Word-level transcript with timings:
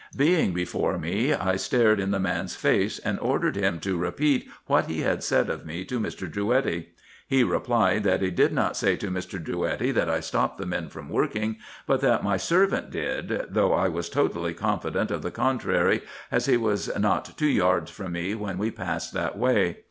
Being 0.17 0.51
before 0.51 0.97
me, 0.97 1.31
I 1.31 1.57
stared 1.57 1.99
in 1.99 2.09
the 2.09 2.19
man's 2.19 2.55
face, 2.55 2.97
and 2.97 3.19
ordered 3.19 3.55
him 3.55 3.79
to 3.81 3.99
repeat 3.99 4.49
what 4.65 4.87
he 4.87 5.01
had 5.01 5.21
said 5.23 5.47
of 5.47 5.63
me 5.63 5.85
to 5.85 5.99
Mr. 5.99 6.27
Drouetti. 6.27 6.87
He 7.27 7.43
replied, 7.43 8.03
that 8.05 8.21
he 8.23 8.29
IN 8.29 8.33
EGYPT, 8.33 8.51
NUBIA, 8.51 8.73
&c. 8.73 8.95
369 8.95 8.95
did 8.97 9.11
not 9.13 9.23
say 9.27 9.33
to 9.35 9.37
Mr. 9.37 9.45
Drouetti 9.45 9.93
that 9.93 10.09
I 10.09 10.19
stopped 10.19 10.57
the 10.57 10.65
men 10.65 10.89
from 10.89 11.07
working, 11.09 11.57
but 11.85 12.01
that 12.01 12.23
my 12.23 12.37
servant 12.37 12.89
did, 12.89 13.43
though 13.51 13.73
I 13.73 13.89
was 13.89 14.09
totally 14.09 14.55
confident 14.55 15.11
of 15.11 15.21
the 15.21 15.29
con 15.29 15.59
trary, 15.59 16.01
as 16.31 16.47
he 16.47 16.57
was 16.57 16.89
not 16.97 17.37
two 17.37 17.45
yards 17.45 17.91
from 17.91 18.13
me 18.13 18.33
when 18.33 18.57
we 18.57 18.71
passed 18.71 19.13
that 19.13 19.37
way. 19.37 19.77